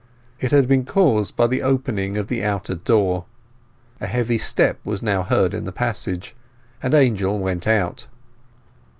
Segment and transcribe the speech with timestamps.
[0.39, 3.25] It had been caused by the opening of the outer door.
[3.99, 6.35] A heavy step was now heard in the passage,
[6.81, 8.07] and Angel went out.